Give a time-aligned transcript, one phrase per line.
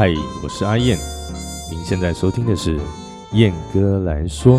[0.00, 0.08] 嗨，
[0.42, 0.96] 我是阿燕，
[1.70, 2.80] 您现在收听的是
[3.32, 4.58] 燕哥来说。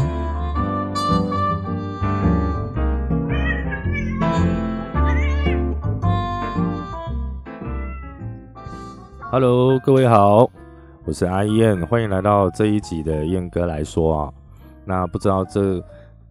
[9.31, 10.47] Hello，各位好，
[11.05, 14.33] 我是阿燕，欢迎来到这一集的燕哥来说啊。
[14.85, 15.83] 那不知道这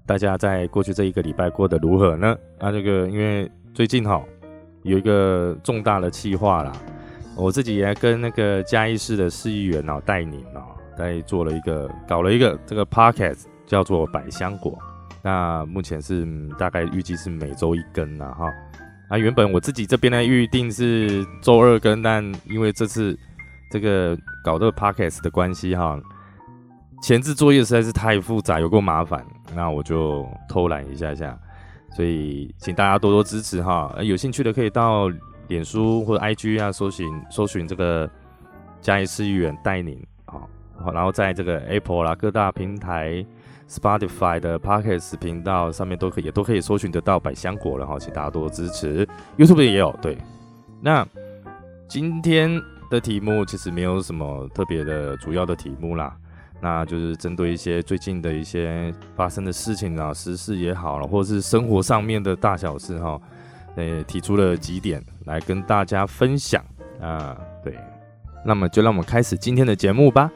[0.06, 2.36] 大家在过去这一个礼拜过得如何呢？
[2.60, 4.22] 啊，这个因为最近哈
[4.84, 6.70] 有一个重大的计划啦。
[7.36, 10.60] 我自己也跟那个嘉义市的市议员哦，戴宁哦，
[10.98, 14.78] 在做了一个搞了一个这个 podcast，叫做百香果。
[15.22, 16.26] 那目前是
[16.58, 18.50] 大概预计是每周一更呐哈。
[19.08, 23.18] 啊，原本我自己这边呢预定是周二更，但因为这次
[23.70, 25.98] 这个搞这个 podcast 的关系哈，
[27.02, 31.38] 前置作业实在是太复杂，有够麻烦，那我就偷懒一下下。
[31.96, 35.10] 所以请大家多多支持哈，有兴趣的可以到。
[35.50, 38.08] 脸书或者 IG 啊，搜寻搜寻这个
[38.80, 40.40] 嘉义市议员带领啊，
[40.94, 43.26] 然后在这个 Apple 啦各大平台、
[43.68, 49.04] Spotify 的 Podcast 频道上面都可以，也都可以搜寻得到百香果了哈，请大家多多支持。
[49.36, 50.16] YouTube 也有对。
[50.80, 51.04] 那
[51.88, 56.16] 今天的题目其实没有什么特别的主要的题目啦，
[56.60, 63.20] 那就是针对一些最近的一些发生的事情啊，时事也好了，或者是生活上面的大小事哈。
[63.76, 66.62] 呃，提出了几点来跟大家分享
[67.00, 67.78] 啊，对，
[68.44, 70.30] 那么就让我们开始今天的节目吧。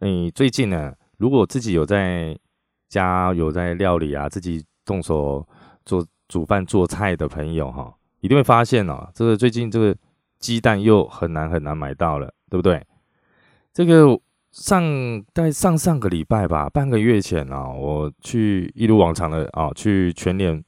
[0.00, 2.38] 哎，最近呢，如果自己有在
[2.88, 5.44] 家有在料理啊，自己动手
[5.84, 9.96] 做煮饭做菜的朋友哈，一定会发现哦，这个最近这个
[10.38, 12.86] 鸡蛋又很难很难买到了，对不对？
[13.72, 14.20] 这个。
[14.56, 14.82] 上
[15.34, 20.64] 在上上个礼拜吧，半个月前啊，我去一如往常的啊，去全联，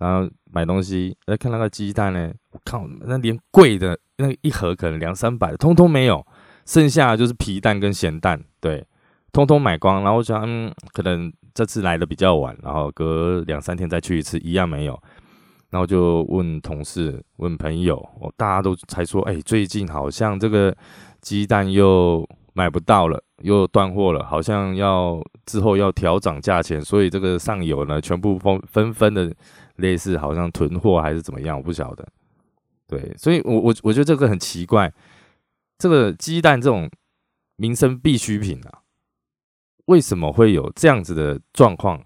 [0.00, 6.26] 然后买东西，来看那个鸡蛋呢，我靠，那连贵的那一盒可能两三百，通通没有，
[6.66, 8.84] 剩下就是皮蛋跟咸蛋，对，
[9.30, 10.02] 通通买光。
[10.02, 15.00] 然后我想，嗯，可能这次来的比较晚，然后隔两三天再去一次，一样没有。
[15.70, 20.76] 然后就问同事、问朋友，我大家都才说，哎，最近好像这个
[21.20, 22.28] 鸡蛋又。
[22.60, 29.34] 买不到了，又断货了，好像要之后要调涨价钱，所以这个上游呢，全部纷纷纷的
[29.76, 32.06] 类似好像囤货还是怎么样，我不晓得。
[32.86, 34.92] 对，所以我我我觉得这个很奇怪，
[35.78, 36.90] 这个鸡蛋这种
[37.56, 38.80] 民生必需品啊，
[39.86, 42.04] 为什么会有这样子的状况？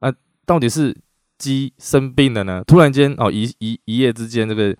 [0.00, 0.12] 啊，
[0.44, 0.92] 到底是
[1.38, 2.64] 鸡生病了呢？
[2.66, 4.76] 突然间哦，一一一夜之间，这个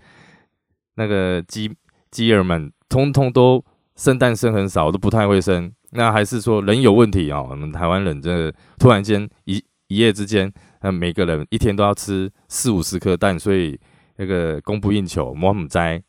[0.96, 1.72] 那个鸡
[2.10, 3.64] 鸡儿们通通都。
[4.02, 5.72] 生蛋生很少，都不太会生。
[5.90, 7.40] 那还是说人有问题啊？
[7.40, 13.78] 我们台湾人这突然间一一夜之间，呃，每个人一天都要吃四五十颗蛋，所以
[14.16, 16.02] 那个供不应求，摸不栽。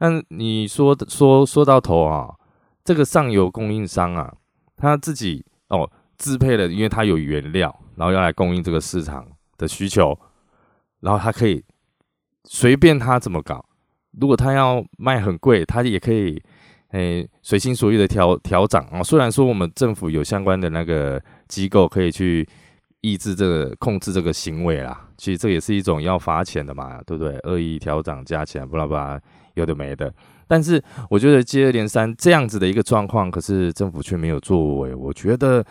[0.00, 2.28] 那你说说说到头啊，
[2.84, 4.30] 这个上游供应商啊，
[4.76, 9.26] 他自己哦支配了，因为他有原料，然后要来供应这个市场
[9.56, 10.14] 的需求，
[11.00, 11.64] 然后他可以
[12.44, 13.64] 随便他怎么搞。
[14.20, 16.42] 如果他要卖很贵，他也可以。
[16.92, 19.02] 诶，随心所欲的调调涨啊！
[19.02, 22.48] 虽然说我们政府有相关的那个机构可以去
[23.02, 27.38] 抑制这个、控制这个行为啦，其实这也是一种要罚钱的嘛，对不对？
[27.42, 29.20] 恶意调涨价钱，不拉不拉，
[29.52, 30.10] 有的没的。
[30.46, 35.62] 但是我觉得接二连三这样子的一个状况，可是政府却没有作为，我觉得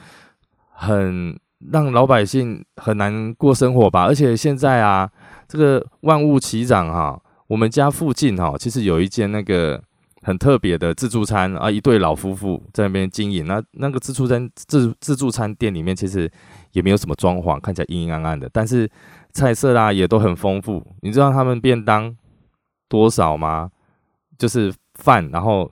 [0.69, 1.35] 很
[1.71, 4.03] 让老百姓很难过生活吧。
[4.03, 5.09] 而且现在啊，
[5.47, 9.81] 这个万物齐涨哈，我们家附近哈，其实有一间那个。
[10.27, 13.45] 很特别的自助餐啊，一对老夫妇在那边经营。
[13.45, 16.29] 那那个自助餐自自助餐店里面其实
[16.73, 18.49] 也没有什么装潢，看起来阴阴暗暗的。
[18.51, 18.91] 但是
[19.31, 20.85] 菜色啦也都很丰富。
[21.01, 22.13] 你知道他们便当
[22.89, 23.71] 多少吗？
[24.37, 25.71] 就是饭，然后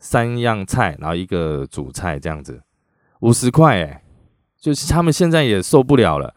[0.00, 2.60] 三样菜，然后一个主菜这样子，
[3.20, 4.02] 五十块诶，
[4.58, 6.34] 就是他们现在也受不了了，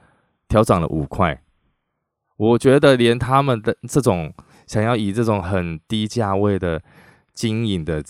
[0.48, 1.42] 调涨了五块。
[2.36, 4.31] 我觉得连他们的这种
[4.68, 6.80] 想要以这种很低价位的。
[7.38, 8.04] 经营的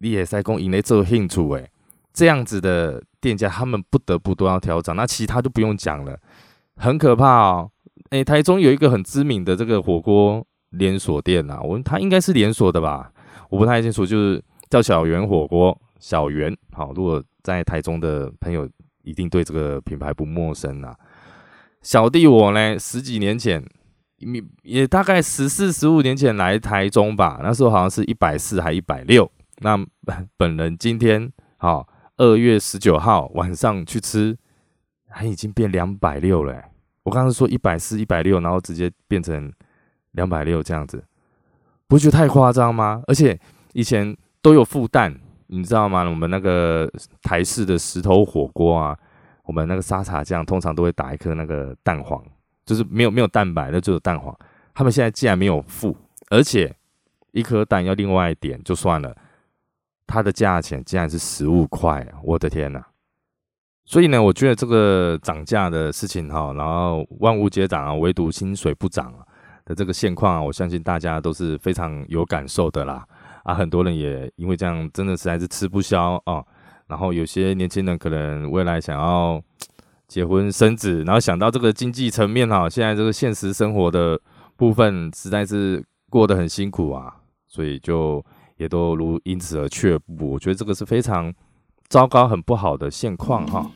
[0.00, 1.70] 你也在供营内做兴趣诶，
[2.12, 4.94] 这样子的店家，他们不得不都要调整。
[4.94, 6.20] 那其他就不用讲了，
[6.76, 7.70] 很可怕哦。
[8.10, 13.10] 诶，台中有一个很知名的这个火锅连锁店呐，我它应该是连锁的吧？
[13.48, 15.76] 我不太清楚，就是叫小圆火锅。
[15.98, 18.68] 小圆，好，如果在台中的朋友
[19.02, 20.94] 一定对这个品牌不陌生啊。
[21.80, 23.64] 小弟我呢，十几年前。
[24.24, 29.30] 也也大概十四十五年前来台中吧，那时候好像是一百四还一百六。
[29.58, 29.78] 那
[30.36, 31.86] 本人今天好
[32.16, 34.36] 二月十九号晚上去吃，
[35.08, 36.62] 还已经变两百六了。
[37.04, 39.52] 我刚刚说一百四、一百六，然后直接变成
[40.12, 41.04] 两百六这样子，
[41.86, 43.02] 不觉得太夸张吗？
[43.06, 43.38] 而且
[43.74, 45.14] 以前都有附蛋，
[45.48, 46.02] 你知道吗？
[46.08, 46.90] 我们那个
[47.22, 48.96] 台式的石头火锅啊，
[49.44, 52.24] 我们那个沙茶酱通常都会打一颗那个蛋黄，
[52.64, 54.36] 就是没有没有蛋白，那就是蛋黄。
[54.72, 55.96] 他们现在既然没有附，
[56.30, 56.74] 而且
[57.32, 59.14] 一颗蛋要另外一点就算了，
[60.06, 62.82] 它的价钱竟然是十五块，我的天呐！
[63.84, 69.12] 所以呢，我觉得这个涨价的事情哈，然后万物皆涨啊，唯独薪水不涨
[69.64, 73.06] 的这个现况啊，我相信大家都是非常有感受的啦。
[73.42, 76.42] 啊，很多人也因为这样，真的实在是吃不消啊。
[76.86, 79.40] 然后有些年轻人可能未来想要
[80.14, 84.16] 结婚生子，然后想到这个经济层面哈，现在这个现实生活的
[84.54, 87.12] 部分实在是过得很辛苦啊，
[87.48, 88.24] 所以就
[88.56, 90.30] 也都如因此而却步。
[90.30, 91.34] 我觉得这个是非常。
[91.88, 93.68] 糟糕，很不好的现况哈。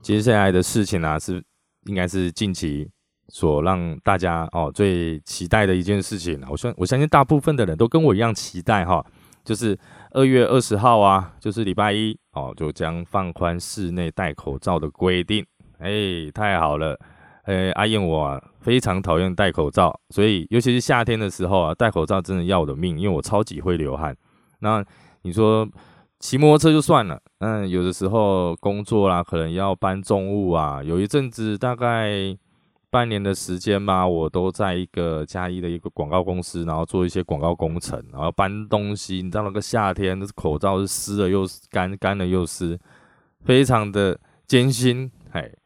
[0.00, 1.42] 接下来的事情呢，是
[1.86, 2.88] 应该是近期
[3.28, 9.04] 所让大家哦最期待的一件事情我相我相信大部分的人都跟我一样期待哈，
[9.44, 9.78] 就是
[10.12, 15.44] 二月二十号啊，就是礼拜一哦，就将放宽室内戴口罩的规定。
[15.78, 16.98] 哎，太好了。
[17.44, 24.14] 呃，阿燕，我非常讨厌戴口罩，所以尤其是夏天的时候啊，戴口罩真的要我的命，因为我超级会流汗。
[24.58, 24.84] 那
[25.22, 25.66] 你说
[26.20, 32.36] 骑摩托车就算了，嗯，有的时候工作啦，可能要搬重物啊，有一阵子大概
[32.90, 39.16] 半年的时间吧，我都在一个嘉义的一个广告公司，然后做一些广告工程，然后搬东西。
[39.22, 42.78] 你知道那个夏天，口罩是湿了又干，干了又湿，
[43.44, 45.10] 非常的艰辛。
[45.30, 45.56] 嘿，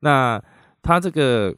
[0.00, 0.42] 那。
[0.86, 1.56] 它这个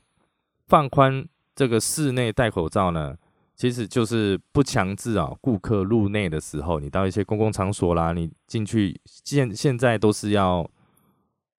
[0.68, 3.16] 放宽这个室内戴口罩呢，
[3.56, 10.64] 其实就是不强制啊，顾客入内的时候，你到一些公共场所啦，你进去现现在都是要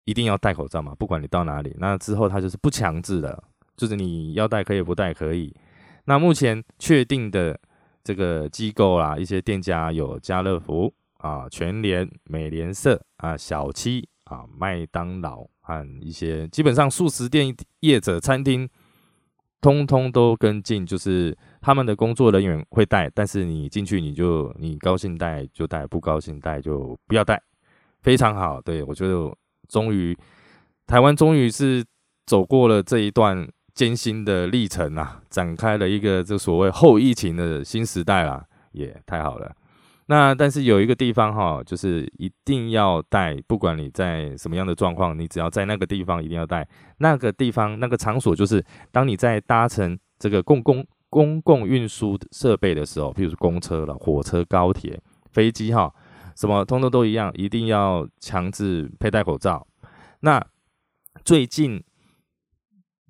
[0.06, 1.76] 一定要戴口罩嘛，不管你到哪里。
[1.78, 3.44] 那之后它就是不强制的，
[3.78, 5.56] 就是你要带可以，不带可以。
[6.04, 7.58] 那目前确定的
[8.04, 15.48] 这个机构啦，一些店家有家乐福啊、全联、美联社啊、小七啊、麦当劳。
[15.68, 18.70] 和一些基本上素食店业者、餐厅，
[19.60, 27.44] 通通都跟进，就是他们的工作人员会带，但是你进去你就你高兴带就带，不高兴带就不要带，
[28.00, 28.62] 非常好。
[28.62, 29.30] 对我觉得
[29.68, 30.18] 终于
[30.86, 31.84] 台湾终于是
[32.26, 33.46] 走过了这一段
[33.78, 39.56] 艰辛的历程啊，展开了一个这所谓后疫情的新时代啦，也太好了。
[40.08, 46.68] 那但是有一个地方哈，就是一定要带，不管你在什么样的状况，你只要在那个地方一定要带。
[46.98, 55.00] 那个地方那个场所，就是当你在搭乘这个公共公共运输设备的时候，譬如说公车了、火车、高铁、
[55.30, 55.94] 飞机哈，
[56.36, 59.68] 什么通通都一样，一定要强制佩戴口罩。
[60.22, 60.44] 那
[61.24, 61.84] 最近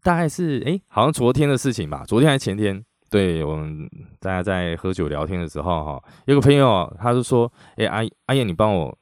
[0.08, 2.82] 大概是哎，好像昨天的事情吧，昨天还是前天。
[3.10, 3.90] 对我们
[4.22, 8.98] 大家在喝酒聊天的时候，哈，有个朋友他就说：“哎，阿阿燕，你帮我，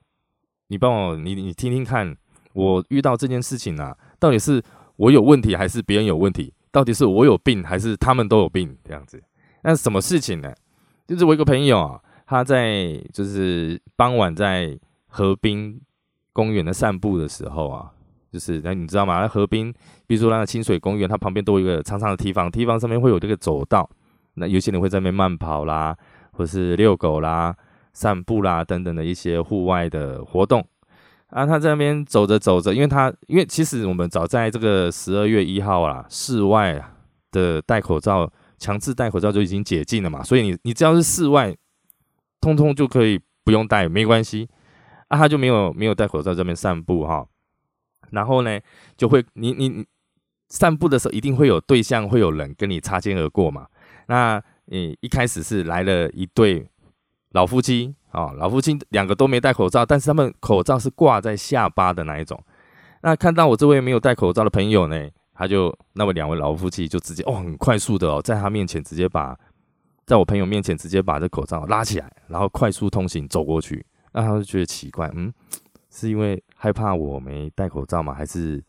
[0.70, 2.18] 你帮我，你你听听看，
[2.54, 4.60] 我遇到这件事情啊，到底是
[4.96, 6.52] 我有问题还是别人有问题？
[6.72, 8.76] 到底是我有病还是他们都有病？
[8.84, 9.22] 这样子，
[9.62, 10.52] 那什么事情呢？
[11.06, 15.80] 就是我一个朋友啊，他在就是傍晚在河滨
[16.34, 17.92] 公园的散步的时候啊。”
[18.36, 19.22] 就是那你知道吗？
[19.22, 19.74] 那河滨，
[20.06, 23.90] 比如说那个清水公园，它旁边都有一个长长的堤防，堤防上面会有这个走道。
[24.34, 25.96] 那有些人会在那边慢跑啦，
[26.34, 27.56] 或是遛狗啦、
[27.94, 30.62] 散步啦等等的一些户外的活动。
[31.28, 36.84] 啊，他在那边走着走着，因为他因为其实我们早在这个十二月一号啊，室外
[37.32, 41.56] 的戴口罩强制戴口罩就已经解禁了嘛，所以你你只要是室外，
[42.42, 44.50] 通通就可以不用戴，没关系。
[45.08, 47.24] 啊，他就没有没有戴口罩在那边散步哈。
[48.12, 48.60] 然后呢，
[48.98, 49.86] 就会你你
[50.50, 53.68] 散步的时候，一定会有对象，会有人跟你擦肩而过嘛。
[54.08, 56.68] 那你一开始是来了一对
[57.32, 62.42] 老夫妻啊，老夫妻两个都没戴口罩，但是他们口罩是挂在下巴的那一种。
[63.02, 69.38] 那看到我这位没有戴口罩的朋友呢，他就那么两位老夫妻就直接哦，很快速的哦，在他面前直接把，
[70.06, 73.86] 在我朋友面前直接把这口罩拉起来，然后快速通行走过去。
[74.14, 75.34] 那他就觉得奇怪，嗯。
[75.92, 78.14] 是因为害怕我没戴口罩吗？
[78.14, 78.64] 还是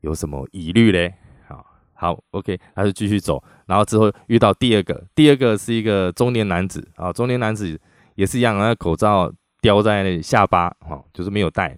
[0.00, 1.12] 有什么疑虑嘞？
[1.48, 3.42] 好，好，OK，他就继续走。
[3.66, 7.80] 然后之后遇到第二个，第二个是一个中年男子啊，中年男子
[8.14, 11.76] 也是一样，那口罩叼在下巴，哈，就是没有戴。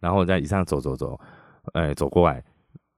[0.00, 1.18] 然后在以上走走走，
[1.72, 2.44] 哎，走过来，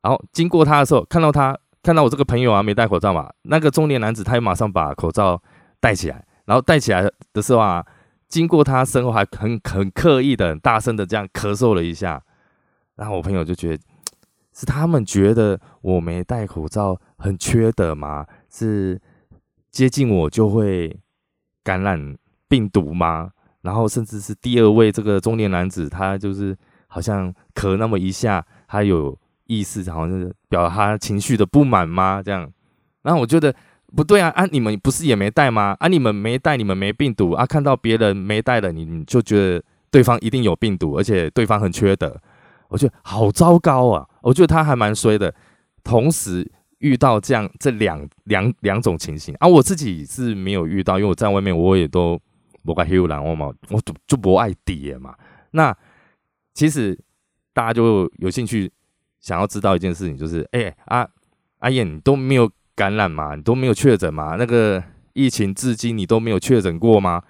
[0.02, 5.40] 然后经过他的时候，看到他看到我这个朋友啊没戴口罩嘛，那个中年男子他又马上把口罩
[5.78, 7.86] 戴起来，然后戴起来的时候啊，
[8.28, 12.22] 经过他身后还很很刻意的、很大声的这样咳嗽了一下，
[12.96, 13.82] 然后我朋友就觉得
[14.52, 18.26] 是他们觉得我没戴口罩很缺德吗？
[18.50, 19.00] 是
[19.70, 20.98] 接近我就会
[21.62, 22.16] 感染
[22.48, 23.30] 病毒吗？
[23.62, 26.56] 然后甚至是第二位这个中年男子，他就是
[26.88, 32.22] 好像咳那么一下，他有意思，好像是表达他情绪的不满吗？
[32.22, 32.52] 这样，
[33.02, 33.54] 然后我觉得。
[33.96, 34.28] 不对啊！
[34.36, 35.74] 啊，你们不是也没带吗？
[35.80, 37.46] 啊，你们没带，你们没病毒啊？
[37.46, 42.14] 看到别人没带了，你你就觉得对方一定有病毒，而且对方很缺德，
[42.68, 44.06] 我觉得好糟糕啊！
[44.20, 45.34] 我觉得他还蛮衰的。
[45.82, 46.46] 同时
[46.80, 52.20] 遇到这样这两两两种情形啊，我自己是没有遇到，因为我在外面我也都
[52.64, 55.14] 不敢 h 然后嘛，我就就不爱叠嘛。
[55.52, 55.74] 那
[56.52, 56.98] 其实
[57.54, 58.70] 大家就有兴趣
[59.20, 61.08] 想要知道一件事情，就是哎啊
[61.60, 62.50] 阿燕你都没有。
[62.76, 64.36] 感染嘛，你都没有确诊嘛？
[64.36, 64.82] 那个
[65.14, 67.22] 疫情至今你都没有确诊过吗？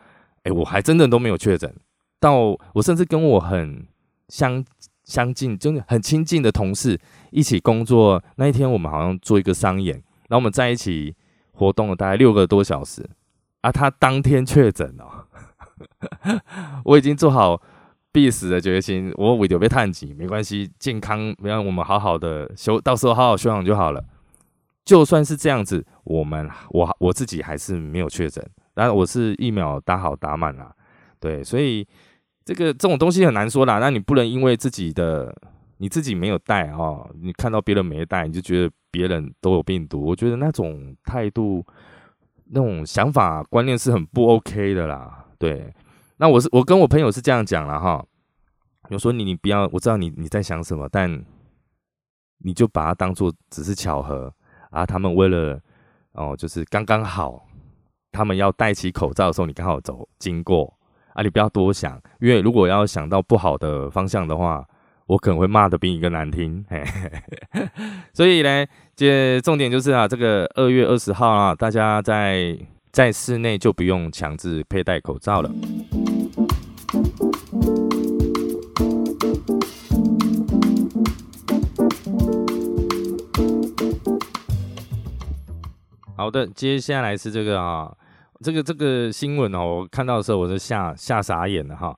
[0.42, 1.72] 哎，我还真的都没有确诊。
[2.18, 3.86] 到我甚至跟我很
[4.28, 4.64] 相
[5.04, 7.00] 相近，真的很亲近的同事
[7.30, 9.94] 一起工作那一天，我们好像做一个商演，
[10.28, 11.14] 然后我们在一起
[11.52, 13.08] 活动了大概六个多小时。
[13.60, 15.26] 啊，他当天确诊了，
[16.84, 17.60] 我已经做好
[18.10, 24.04] 必死的决心，我尾流被探及没关系，健康让我们好好的休，到时候好好休养就好了。
[24.86, 28.42] 就算是这样子，我们我我自己还是没有确诊，
[28.74, 30.72] 然我是疫苗打好打满了，
[31.18, 31.84] 对，所以
[32.44, 33.80] 这个这种东西很难说啦。
[33.80, 35.34] 那你不能因为自己的
[35.78, 40.00] 你自己没有带哦，你看到别人没带，你就觉得别人都有病毒。
[40.00, 41.66] 我觉得那种态度、
[42.44, 45.24] 那种想法、观念是很不 OK 的啦。
[45.36, 45.74] 对，
[46.18, 48.06] 那我是我跟我朋友是这样讲了哈，
[48.90, 51.24] 我说你你不要，我知道你你在想什么，但
[52.38, 54.32] 你就把它当做只是巧合。
[54.70, 55.60] 啊，他们为了
[56.12, 57.46] 哦，就是刚刚好，
[58.12, 60.72] 他们要戴起口罩的时候，你刚好走经过
[61.14, 64.66] 啊，你不要多想，因为如果要想到不好的方向的话，
[65.06, 66.64] 我可能会骂的比你更难听。
[66.68, 66.82] 嘿
[68.12, 72.58] 所以呢，这重点就是啊，这个二月二十号啊，大家在
[72.90, 75.50] 在室内就不用强制佩戴口罩了。
[86.16, 87.94] 好的，接下来是这个啊，
[88.40, 91.94] 这个这个新闻哦，我看到的时候我就吓吓傻眼了哈。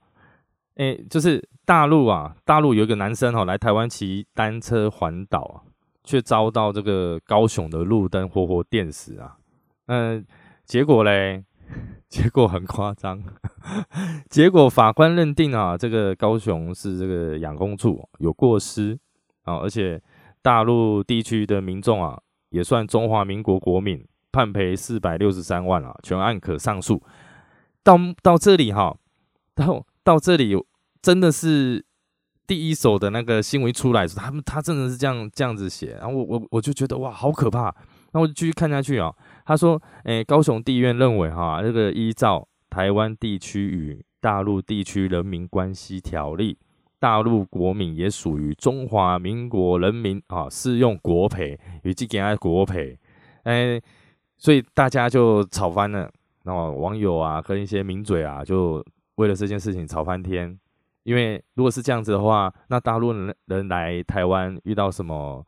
[0.75, 5.56] 哎，就是大陆啊，大陆有一个男生哈来台湾骑单车环岛啊，
[6.02, 9.37] 却遭到这个高雄的路灯活活电死啊。
[9.87, 10.26] 嗯，
[10.64, 11.44] 结果嘞，
[12.10, 13.22] 结果很夸张，
[14.28, 18.98] 结果法官认定啊，这个高雄是这个养公处有过失
[19.44, 20.02] 啊，而且
[20.42, 22.20] 大陆地区的民众啊。
[22.50, 27.02] 也算中华民国国民判赔四百六十三万啊，全案可上诉。
[27.83, 28.97] 到到这里哈，
[29.55, 30.55] 到到这里
[31.00, 31.85] 真的是
[32.47, 37.75] 第一手的那个新闻出来的时候，他们他真的是这样这样子写，然后我我我就觉得哇，好可怕。
[38.12, 39.14] 那我就继续看下去啊。
[39.45, 46.59] 他说，诶，高雄地院认为哈，这个依照台湾地区与大陆地区人民关系条例。
[47.00, 52.99] 大陆国民也属于中华民国人民啊，适用国赔，以及给他国赔，
[53.45, 53.81] 哎，
[54.37, 56.11] 所以大家就吵翻了。
[56.43, 60.59] 然后网友啊，跟一些名嘴啊，就为了这件事情吵翻天。
[61.05, 65.47] 因为如果是这样子的话，那大陆人人来台湾遇到什么，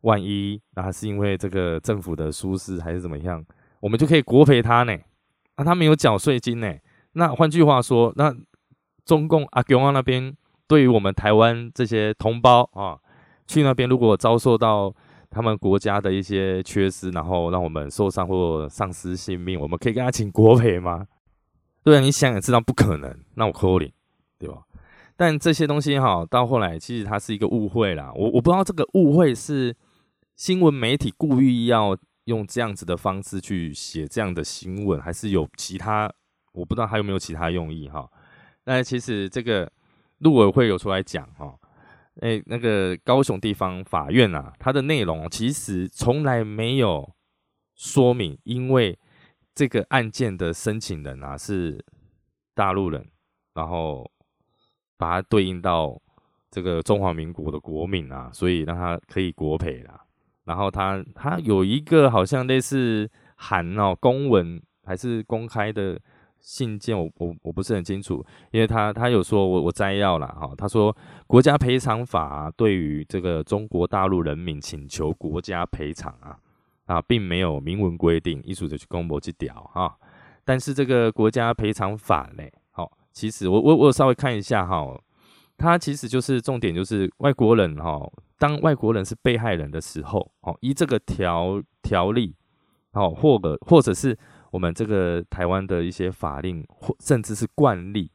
[0.00, 3.44] 万一那是因为这个政府的疏失还是怎么样，
[3.80, 4.96] 我们就可以国赔他呢？
[5.54, 6.74] 啊，他没有缴税金呢。
[7.12, 8.34] 那换句话说，那
[9.04, 10.36] 中共阿公那边。
[10.68, 12.98] 对于我们台湾这些同胞啊，
[13.46, 14.94] 去那边如果遭受到
[15.30, 21.06] 他们国家的一些缺失，然后让我们受伤或丧失性命，我们可以跟他请国赔吗？
[21.82, 23.90] 对啊，你想也知道不可能，那我扣你，
[24.38, 24.58] 对吧？
[25.16, 28.12] 但这些东西哈，到后来其实它是一个误会啦。
[28.14, 29.74] 我我不知道这个误会是
[30.36, 36.12] 新闻媒体故意要用这样子的方式去写这样的新闻，还是有其他？
[36.52, 38.06] 我不知道还有没有其他用意哈。
[38.64, 39.66] 那其实这个。
[40.18, 41.54] 陆委会有出来讲哈，
[42.20, 47.14] 哎，那个高雄地方法院啊，它的内容其实从来没有
[47.74, 48.98] 说明，因为
[49.54, 51.84] 这个案件的申请人啊是
[52.54, 53.08] 大陆人，
[53.54, 54.10] 然后
[54.96, 56.00] 把它对应到
[56.50, 60.04] 这个中华民国的国民啊，所以让他可以国赔啦。
[60.44, 66.00] 然后他他有一个好像类似函哦公文还是公开的。
[66.40, 76.38] 信件我我我不是很清楚，因为他他有说我我摘要了哈，他说国家赔偿法对于这个中国大陆人民请求国家赔偿啊
[76.86, 79.94] 啊，并没有明文规定，艺术的去公布去屌哈，
[80.44, 84.98] 但是这个国家赔偿法嘞，好，其实我我我稍微看一下哈，
[85.58, 92.34] 它其实就是重点就是外国人哈，当外国人是被害人的时候，哦，依这个条条例，
[92.92, 94.16] 哦，或者或者是
[94.50, 98.10] 我们这个台湾的一些法令或甚至是惯例，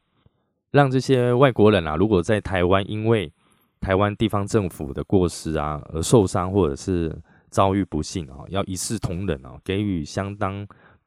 [0.70, 3.32] 让这些外国人啊，如果在台湾因为
[3.80, 7.16] 台湾地方政府的过失啊而受伤或者是
[7.50, 10.66] 遭遇不幸啊，要一视同仁啊，给予相当。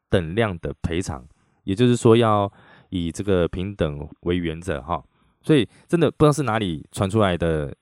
[0.09, 1.21] 等量的赔偿，
[1.65, 2.49] 也就是说要
[2.91, 5.03] 以这个平等为原则哈，
[5.41, 7.75] 所以真的不知道是哪里传出来的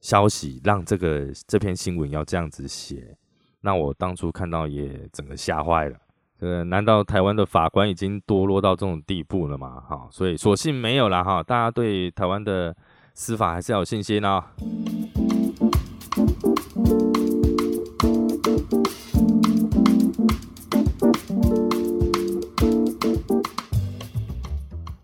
[0.00, 3.16] 消息，让这个这篇新闻要这样子写，
[3.62, 5.98] 那我当初看到也整个吓坏了。
[6.40, 9.82] 呃，难道台湾的法官已经堕落到这种地步了吗？
[9.88, 12.74] 哈，所以索性没有了哈，大家对台湾的
[13.14, 14.42] 司法还是要有信心哦。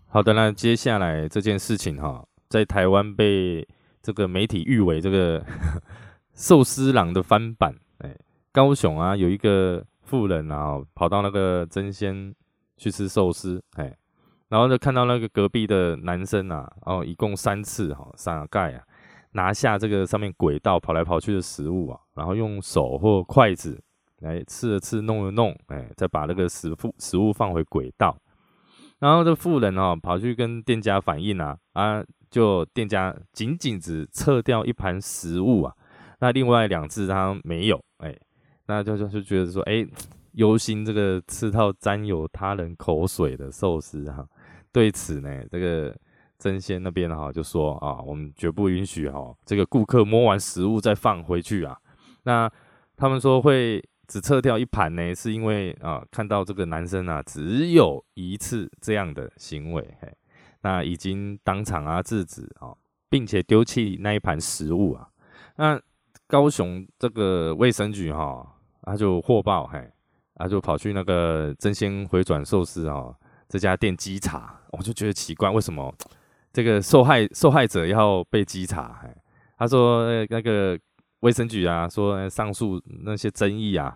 [0.09, 3.67] 好的，那接下来这件事情哈，在台湾被
[4.03, 5.43] 这个媒体誉为这个
[6.35, 7.73] 寿司郎的翻版。
[7.99, 8.15] 哎，
[8.53, 12.35] 高雄啊，有一个富人啊，跑到那个真仙
[12.77, 13.97] 去吃寿司，哎，
[14.49, 18.83] 然后就看到那个隔壁的男生啊，哦，一共三次哈，三盖啊，
[19.35, 23.81] 拿下这个上面轨道跑来跑去的食物啊，然后用手或筷子
[24.19, 28.19] 来吃了吃，弄了弄，哎，再把那个食物食物放回轨道。
[28.99, 35.73] 然后这富人哦，跑去跟店家反映啊，啊，就店家仅仅只撤掉一盘食物啊，
[36.19, 38.13] 那另外两次他没有，哎，
[38.71, 39.85] 那就就就觉得说，哎，
[40.33, 44.25] 忧心这个吃到沾有他人口水的寿司哈，
[44.71, 45.95] 对此呢，这个
[46.39, 51.77] 真仙那边哈就说啊，我们绝不允许哈，这个顾客摸完食物再放回去啊，
[52.23, 52.51] 那
[52.97, 53.85] 他们说会。
[54.13, 60.13] 只撤掉一盘呢，是因为啊，看到这个男生啊，只有一次这样的行为，嘿，
[60.63, 62.75] 那已经当场啊制止啊，
[63.09, 65.09] 并且丢弃那一盘食物啊。
[65.55, 65.81] 那
[66.27, 68.45] 高雄这个卫生局哈，
[68.83, 69.91] 他就获报，嘿，
[70.35, 73.15] 他就跑去那个真鲜回转寿司啊
[73.49, 75.95] 这家店稽查，我就觉得奇怪，为什么
[76.53, 79.01] 这个受害受害者要被稽查？
[79.03, 79.09] 嘿，
[79.59, 80.79] 他说那个。
[81.21, 83.95] 卫生局啊，说上述那些争议啊，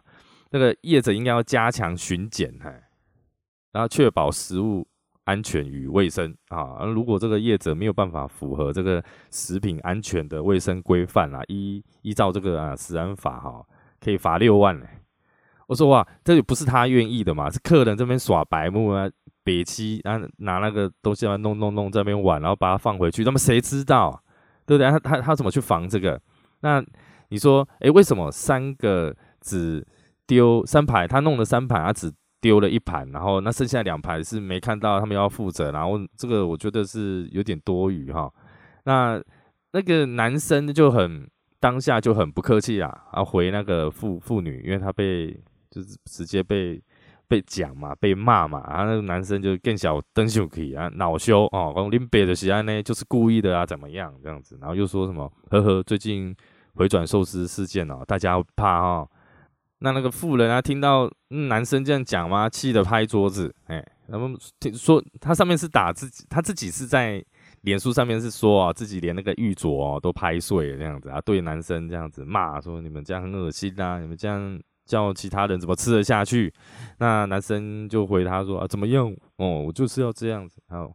[0.50, 2.70] 那个业者应该要加强巡检，嘿，
[3.72, 4.86] 然后确保食物
[5.24, 6.84] 安全与卫生啊。
[6.84, 13.64] 如果这个业者没有办法符合这个食品安全的卫生规范啊，依依照这个啊食安法哈，
[14.04, 14.86] 可以罚六万嘞。
[15.66, 19.08] 我说哇，这也不是他愿意的嘛，是客人这边耍白目啊，
[19.42, 24.22] 北七啊拿那个东西来弄弄弄这边玩，然后把它放回去，那么谁知道，
[24.66, 24.90] 对不对？
[24.90, 26.20] 他他他怎么去防这个？
[26.60, 26.84] 那？
[27.30, 29.84] 你说，哎，为什么三个只
[30.26, 31.08] 丢三排？
[31.08, 35.72] 他弄了三排，他只丢了一盘，然后那剩下两排是没看到，他们要负责。
[35.72, 38.30] 然后这个我觉得是有点多余哈。
[38.84, 39.20] 那
[39.72, 41.28] 那个男生就很
[41.64, 45.34] 当下就很不客气啊，啊回那个妇妇女，因为他被
[45.70, 46.78] 就是直接被
[47.26, 54.58] 被讲嘛，被骂嘛，然后那个男生就更小登秀可以啊，恼羞哦，讲林北的喜安呢就是故意的啊，怎么样这样子？
[54.60, 56.36] 然后又说什么呵呵，最近。
[56.76, 59.08] 回转寿司事件哦，大家怕哈。
[59.78, 63.54] 那那个妇人啊，听到男生这样讲嘛，气得拍桌子。
[63.66, 67.24] 哎，他们听说他上面是打自己，他自己是在
[67.64, 76.52] 脸书上面是说啊，自己连那个玉镯哦都拍碎了这样子啊，对男生这样子骂说你们这样很恶心啊，你们这样叫其他人怎么吃得下去？
[76.98, 79.14] 那男生就回他说啊，怎么样？
[79.36, 80.60] 哦，我就是要这样子。
[80.68, 80.94] 然后。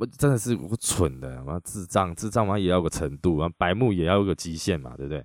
[0.00, 5.24] 我真的是我蠢的，妈智障，智障嘛也要个程度啊，白目也要有个极限嘛，对不对？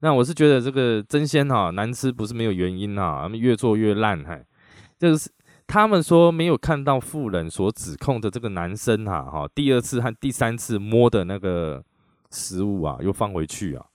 [0.00, 4.38] 那我是觉得这个真鲜哈难吃不是没有原因哈，他们越做越烂哈，
[4.98, 5.30] 就是
[5.72, 11.82] 他们说没有看到富人所指控的这个男生哈哈，第二次和第三次摸的那个
[12.30, 13.86] 食物啊又放回去啊，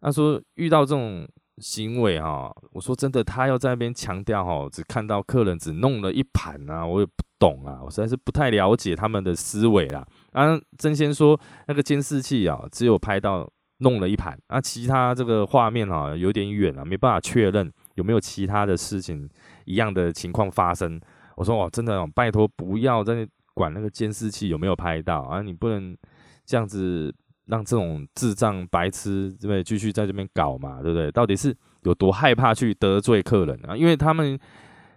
[0.00, 1.26] 他说遇到这种。
[1.62, 10.02] 行为哈，我说真的，他要在那边强调哈，只看到客人只弄了一盘啊，我也不懂啊，我实在是不太了解他们的思维啦。
[10.32, 11.38] 啊，真先说
[11.68, 13.46] 那个监视器啊，只有拍到
[13.80, 19.28] 弄了一盘，啊，其他这个画面啊有点远啊，没办法确认有没有其他的事情
[19.66, 20.98] 一样的情况发生。
[21.40, 25.96] 我说哦，真的哦拜托不要在管那个监视器有没有拍到啊，你不能
[26.44, 27.14] 这样子。
[27.46, 31.10] 让这种智障白痴对不对继续在这边搞嘛，对不对？
[31.10, 33.76] 到底是有多害怕去得罪客人啊？
[33.76, 34.38] 因为他们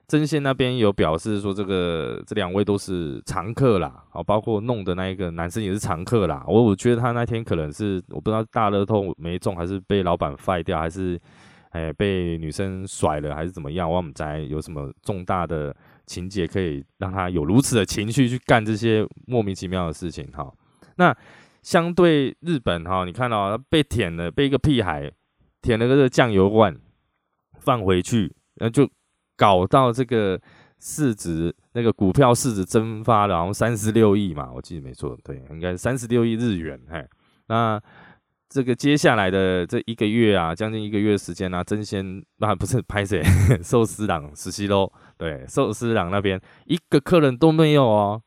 [0.07, 6.43] 针线那边有表示说，这个这两位都是常客啦，好，包括弄的那一个男生也是常客啦。
[6.47, 11.19] 我我觉得他那天可能是我不知道大乐透没中，还是被老板废掉，还是
[11.71, 13.89] 哎被女生甩了，还是怎么样？
[13.89, 20.25] 我们在有什么重大的情节可以让他有如此的情绪去干这些莫名其妙的事情？
[20.31, 20.53] 哈，
[20.97, 21.15] 那
[21.61, 25.11] 相对日本哈，你看到被舔了，被一个屁孩
[25.61, 26.75] 舔了个酱油罐
[27.59, 28.89] 放回去，然后就
[29.35, 30.39] 搞到这个
[30.79, 37.07] 市值那个股票市值蒸发了，然后三十六亿嘛，我记得没错，对，应该三十六亿日元，嘿，
[37.47, 37.81] 那。
[38.53, 43.19] 这个接下来的这一个月啊，将近一个月时间啊，真仙那不是拍谁
[43.63, 44.93] 寿司郎实习喽？
[45.17, 48.21] 对，寿司郎那边一个客人都没有哦。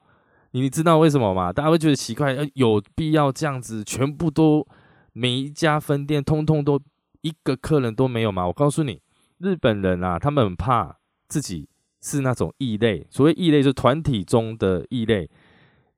[0.50, 1.52] 你知道为什么吗？
[1.52, 4.66] 大家会觉得奇怪，有必要这样子，全部都
[5.12, 6.80] 每一家分店通通都
[7.20, 8.48] 一个客人都没有吗？
[8.48, 9.00] 我告诉你，
[9.38, 11.68] 日本人啊，他们很怕自己
[12.02, 13.06] 是那种异类。
[13.10, 15.30] 所谓异类，就是团体中的异类。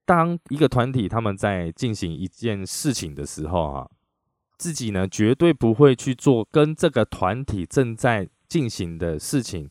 [0.04, 3.88] 当一个团体他们在进行一件事情的时候啊。
[4.59, 9.71] 自己呢，绝对不会去做跟这个团体正在进行的事情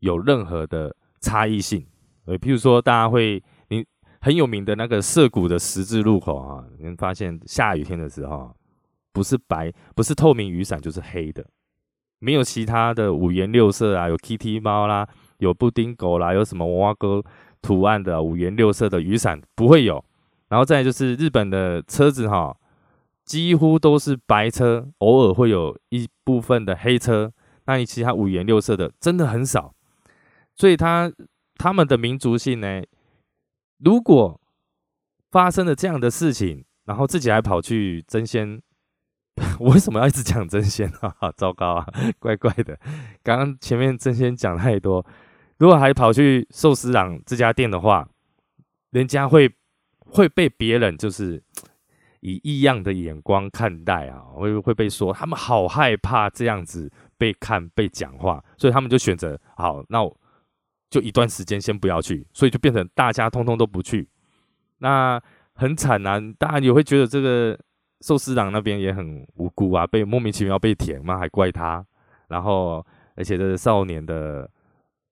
[0.00, 1.86] 有任何的差异性。
[2.24, 3.86] 呃，譬如说，大家会，你
[4.20, 8.52] 很有名的那个涩谷的十字路口啊，你会发现下雨天的时候，
[9.12, 11.46] 不是白，不是透明雨伞，就是黑的，
[12.18, 17.22] 没有其他的五颜六色啊，有 Kitty 猫啦，有布丁狗啦，有什么娃娃哥
[17.62, 20.04] 图案的五颜六色的雨伞不会有。
[20.48, 22.56] 然后再就是日本的车子哈。
[23.28, 27.30] 几乎都是白车，偶尔会有一部分的黑车，
[27.66, 29.74] 那你其他五颜六色的真的很少。
[30.56, 31.12] 所以他
[31.56, 32.82] 他们的民族性呢，
[33.84, 34.40] 如果
[35.30, 38.62] 发生了这样的事情，然后自己还跑去争先，
[39.60, 41.14] 我为什么要一直讲争先啊？
[41.36, 41.86] 糟糕啊，
[42.18, 42.80] 怪怪的。
[43.22, 45.04] 刚刚前面争先讲太多，
[45.58, 48.08] 如果还跑去寿司郎这家店的话，
[48.92, 49.54] 人家会
[50.06, 51.42] 会被别人就是。
[52.20, 60.20] 以异样的眼光看待啊，会会被说他们好害怕这样子被看被讲话，所以他们就选择好，那我
[60.90, 64.08] 就一段时间先不要去，所以就变成大家通通都不去，
[64.78, 65.20] 那
[65.54, 66.20] 很惨啊！
[66.38, 67.58] 当然也会觉得这个
[68.00, 71.84] 寿司郎那边也很无辜啊，被莫名其妙被舔嘛，还怪他，
[72.28, 74.50] 然后而且这少年的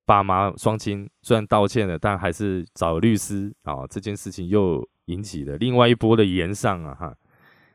[0.05, 4.87] 爸妈双亲虽然道歉了，但还是找律师啊，这件事情又。
[5.07, 7.17] 引起的另外一波的延上啊，哈，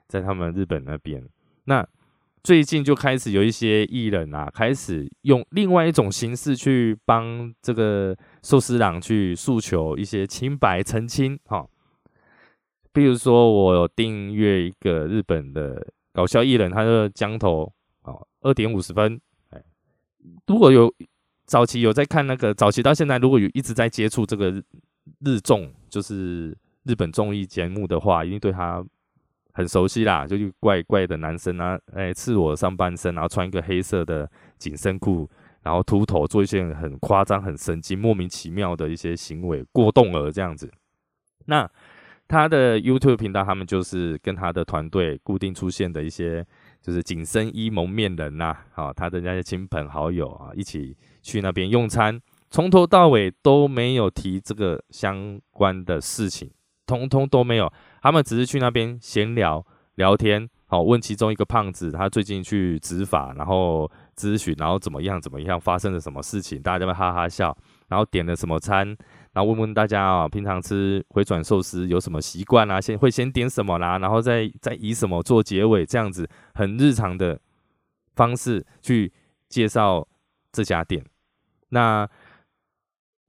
[0.08, 1.24] 在他们日本那边，
[1.66, 1.88] 那
[2.44, 11.66] 最近就开始有一些艺人啊，开始用另外一种形式去帮这个寿司郎去诉求一些清白澄清，哈，
[12.92, 19.20] 比如说我有订阅一个日本的搞笑艺人，他的江头哦，二点五十分，
[19.52, 19.64] 哎，
[20.48, 20.94] 如果有
[21.46, 24.52] 早期有在看那个早期到现在，如果有一直在接触这个
[25.24, 26.58] 日综，就是。
[26.84, 28.84] 日本综艺节目的话，一定对他
[29.54, 30.26] 很熟悉啦。
[30.26, 35.30] 就是怪怪的男生啊，哎，赤裸上半身，然后穿一个黑色的紧身裤，
[35.62, 40.72] 然后秃头，做一些很夸张、很神经、莫名其妙的一些行为，过动儿这样子。
[41.46, 41.70] 那
[42.28, 46.46] 他的 YouTube 频道，他们就是跟他的团队固定出现的一些，
[46.82, 56.50] 就是紧身衣蒙面人呐，啊，他的那些亲朋好友啊，一起去那边用餐，从头到尾都没有提这个相关的事情。
[57.00, 68.86] 通通都没有，他们只是去那边闲聊聊天，好问其中一个胖子，他最近去执法，然后咨询，然后怎么样怎么样，发生了什么事情，大家会哈哈笑，然后点了什么餐，
[69.32, 72.82] 然后问问大家啊，平常吃回转寿司有什么习惯啊？
[72.82, 77.40] 先会先点什么啦，然后再再以什么做结尾，这样子很日常的
[78.16, 79.14] 方式去
[79.48, 80.06] 介绍
[80.52, 81.06] 这家店，
[81.70, 82.10] 那。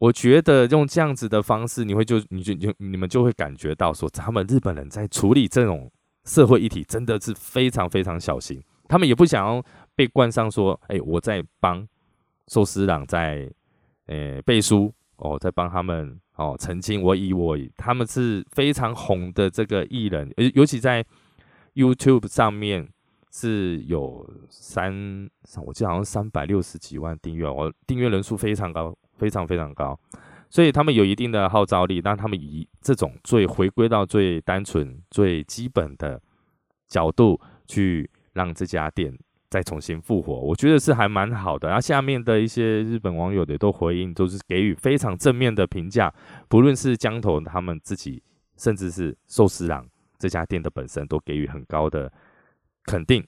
[0.02, 5.88] 我觉得用这样子的方式，你会就你就就你们就会感觉到说，他们日本人在处理这种
[6.24, 8.60] 社会议题真的是非常非常小心。
[8.88, 11.86] 他们也不想要被冠上说，哎，我在帮
[12.48, 13.48] 寿司郎在
[14.06, 17.00] 呃背书哦，在帮他们哦澄清。
[17.00, 21.06] 我以我他们是非常红的这个艺人，尤尤其在
[21.74, 22.88] YouTube 上面
[23.30, 25.30] 是有三，
[25.64, 28.92] 我记得好像三百六十几万订阅，我订阅人数非常高。
[29.22, 29.96] 非常非常高，
[30.50, 32.00] 所以他们有一定的号召力。
[32.04, 36.20] 让他们以这种最回归到最单纯、最基本的
[36.88, 39.16] 角度去让这家店
[39.48, 41.68] 再重新复活，我觉得是还蛮好的。
[41.68, 46.12] 然后下面的一些日本网友也都回应，都是给予非常正面的评价。
[46.48, 48.20] 不论是江头他们自己，
[48.56, 49.86] 甚至是寿司郎
[50.18, 52.12] 这家店的本身，都给予很高的
[52.86, 53.24] 肯定。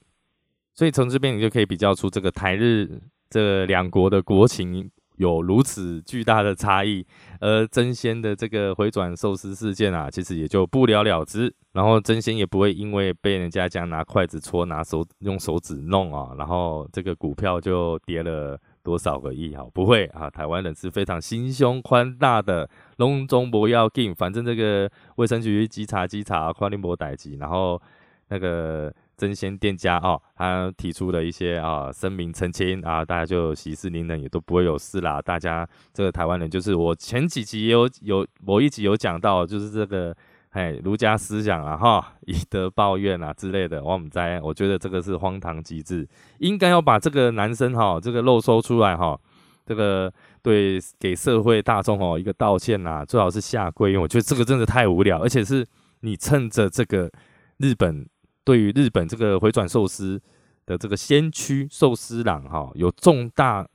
[0.73, 4.91] 所以从这边你就可以比较出这个台日这两国的国情。
[5.17, 7.05] 有如此巨大的差异，
[7.39, 11.53] 而真仙的这个回转寿司事件啊，其实也就不了了之。
[11.73, 19.65] 然后真仙也不会因为被人家这样拿筷子戳、拿手用手指弄啊，然后这个股票就跌了多少个亿哈？
[19.73, 27.81] 不会啊，台湾人是非常心胸宽大的，隆中不要紧，反正这个卫生局稽查稽查，跨林博逮及，然后
[28.29, 35.21] 那个真鲜店家哦，他提出了一些啊声明澄清啊，大家就息事宁人，也都不会有事啦。
[35.21, 40.15] 大家这个台湾人就是我前几集也有有某一集有讲到，就是这个。
[40.55, 49.19] 哎，儒家思想啊，哈，以德报怨啊之类的，我们在，我觉得这个是荒唐极致，应该要把这个男生哈，这个漏收出来哈，
[49.65, 50.09] 这个
[50.41, 55.67] 对给社会大众哦一个道歉呐，最好是下跪，因为我觉得这个真的太无聊，而且是
[55.99, 57.11] 你趁着这个
[57.57, 58.07] 日本
[58.45, 60.21] 对于日本这个回转寿司
[60.65, 63.67] 的这个先驱寿司郎哈，有重大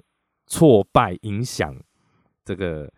[0.47, 1.77] 挫败影响
[2.45, 2.91] 这个。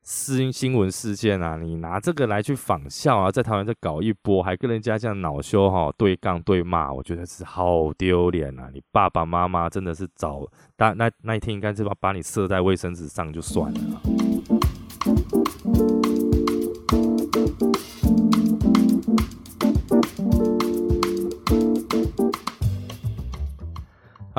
[0.00, 8.70] 新新闻事件啊，你拿这个来去仿效啊，在台湾再搞一波，还跟人家这样恼羞哈，对杠对骂，我觉得是好丢脸啊！
[8.72, 10.46] 你爸爸妈妈真的是早，
[10.78, 14.00] 那那那一天应该是把把你射在卫生纸上就算了。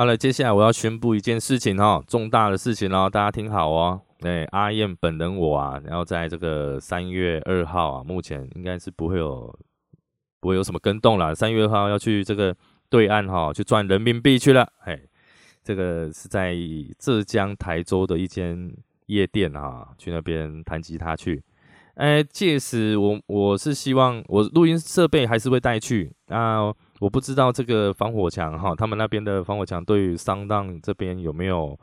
[0.00, 4.00] 好了，接下来我要宣布一件事情哦，重大的事情哦，大家听好哦。
[4.20, 9.54] 哎，阿燕本人我啊，然后在这个三月二号啊，目前应该是不会有
[10.40, 11.34] 不会有什么跟动了。
[11.34, 12.56] 三月二号要去这个
[12.88, 14.66] 对岸哈，去赚人民币去了。
[14.84, 14.98] 哎，
[15.62, 16.56] 这个是在
[16.98, 18.72] 浙江台州的一间
[19.04, 21.42] 夜店哈，去那边弹吉他去。
[21.96, 31.76] 哎，届时我我是希望我录音设备还是会带去啊，我不知道这个防火墙哈，他们那边的防火墙对于商档这边有没有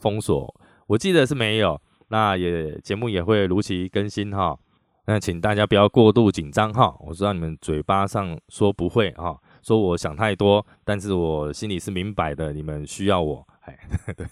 [0.00, 0.52] 封锁？
[0.88, 4.58] 我记得是没有，那也节目也会如期更新哈。
[5.06, 6.94] 那请大家不要过度紧张哈。
[7.00, 13.46] 我知道你们嘴巴上说不会哈，说我想太多，但是我心里是明白的，你们需要我。
[13.62, 13.78] 哎，
[14.16, 14.26] 对，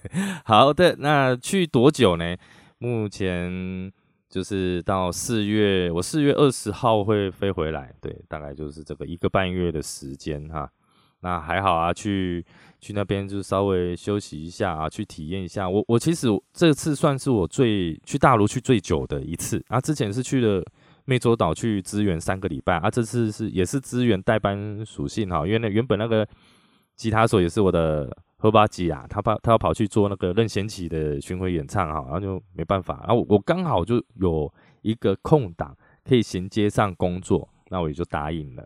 [0.44, 2.37] 好的，那去多久呢？
[2.79, 3.92] 目前
[4.30, 10.70] 就是到四月，我四月二十号会飞回来，对，大概就是这个一个半月的时间哈。
[11.22, 12.42] 那还好啊，去。
[12.82, 15.68] 去那边就稍微休息一下啊，去体验一下。
[15.68, 19.78] 我我其实这次算是我最去大陆去最久的一次啊。
[19.78, 20.64] 之前是去了
[21.04, 25.46] 湄洲岛去支援三个礼拜啊，这次是也是支援代班属性哈。
[25.46, 26.26] 因为那原本那个
[26.96, 28.10] 吉他手也是我的
[28.42, 33.05] 荷巴吉啊，他跑他要跑去做那个任贤齐的巡回演唱哈，然后就没办法。
[33.07, 34.50] 然后我刚好就有
[34.81, 35.76] 一个空档
[36.09, 38.64] 可以衔接上工作，那我也就答应了。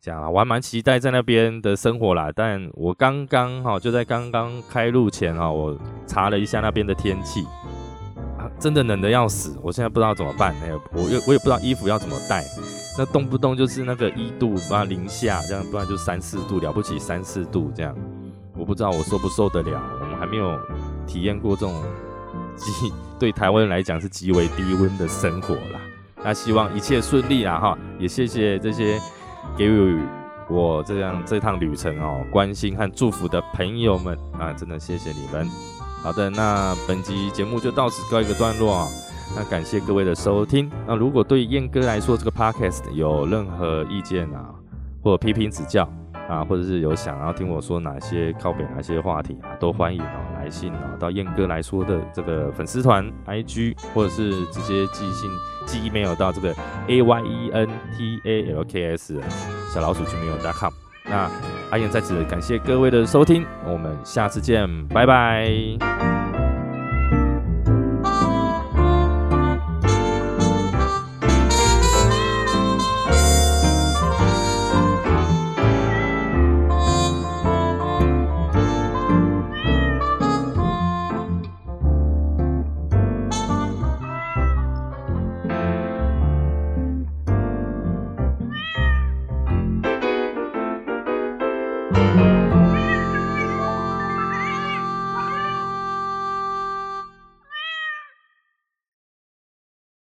[0.00, 2.32] 这样啊，我还蛮期待在那边的生活啦。
[2.34, 7.44] 但我刚刚哈，就在刚刚开路前哈，我查了一下那边的天气，
[8.36, 9.56] 啊，真的冷的要死。
[9.62, 12.44] 我现在不知道怎么办，哎，我又我也不知道衣服要怎么带。
[12.98, 17.96] 那动不动就是那个一度啊零下这样，不然就三四度，了不起三四度这样。
[18.62, 19.82] 我不知道我受不受得了。
[20.00, 20.56] 我们还没有
[21.04, 21.82] 体验过这种
[22.54, 25.80] 极对台湾人来讲是极为低温的生活啦。
[26.22, 29.00] 那希望一切顺利啦哈，也谢谢这些。
[29.56, 30.00] 给予
[30.48, 35.46] 我这样这趟旅程哦，关心和祝福的朋友们啊，真的谢谢你们。
[36.00, 38.88] 好的，那本集节目就到此告一个段落啊。
[39.36, 40.70] 那感谢各位的收听。
[40.86, 44.54] 那如果对燕哥来说这个 podcast 有任何意见啊，
[45.02, 45.86] 或批评指教。
[46.32, 55.30] 啊，或者是有想要听我说哪些靠北哪些话题啊，都欢迎啊来信啊到燕哥来说的这个粉丝团 IG，或者是直接寄信
[55.66, 56.54] 寄 email 到这个
[56.88, 59.20] A Y E N T A L K S
[59.72, 60.72] 小老鼠群没有 .com。
[61.04, 61.30] 那
[61.70, 66.11] 阿燕在此感谢各位的收听，我们下次见，拜拜。